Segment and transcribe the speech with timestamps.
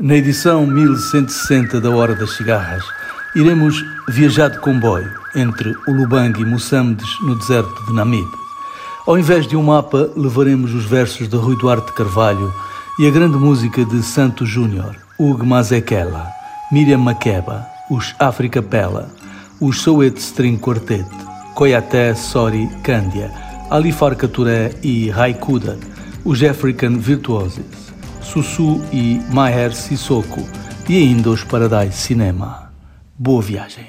[0.00, 2.84] Na edição 1160 da Hora das Cigarras,
[3.34, 8.30] iremos viajar de comboio entre Ulubang e Moçambiques no deserto de Namibe.
[9.08, 12.54] Ao invés de um mapa, levaremos os versos de Rui Duarte Carvalho
[13.00, 16.28] e a grande música de Santos Júnior, Hugo Mazekela,
[16.70, 19.10] Miriam Makeba, os África Pella,
[19.60, 21.08] os Soweto String Quartet,
[21.56, 23.32] Koyaté Sori Candia,
[23.68, 25.76] Ali Farka Touré e Raikuda,
[26.24, 27.88] os African Virtuoses,
[28.28, 30.46] Sussu e Maher Sissoko
[30.86, 32.70] e ainda os Paradise Cinema.
[33.18, 33.86] Boa viagem!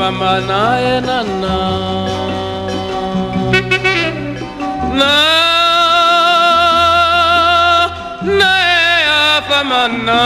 [0.00, 1.56] Mama naye nana
[4.98, 5.12] na
[8.38, 8.78] naye
[9.36, 10.20] afamana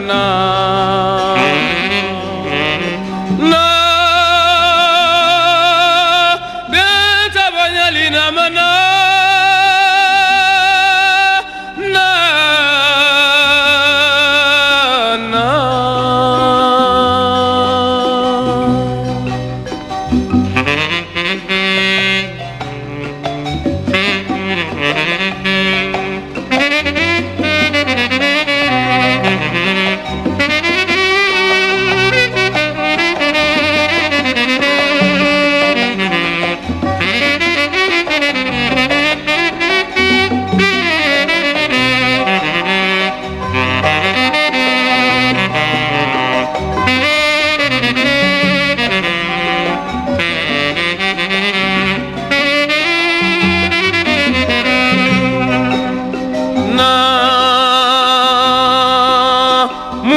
[0.00, 1.77] na dente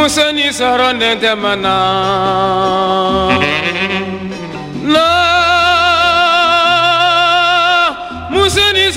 [0.02, 1.76] bonyalina mana sarandente mana.
[4.84, 5.08] Na.
[8.32, 8.92] Musuni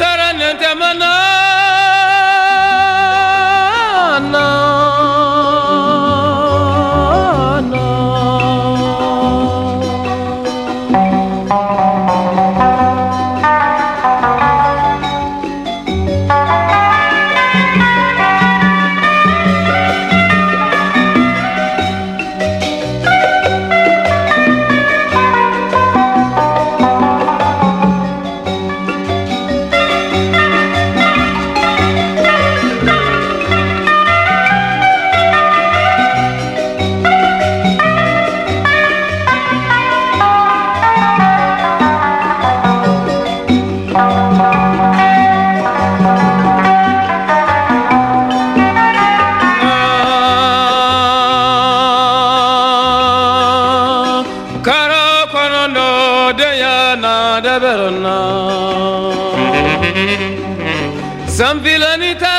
[61.28, 62.33] Sambilani tala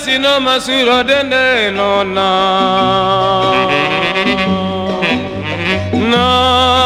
[0.00, 3.66] sino masuro dende no na
[5.92, 6.85] no.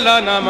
[0.00, 0.40] Na